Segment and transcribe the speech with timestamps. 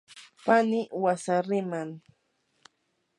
[0.45, 1.89] pani wasariman.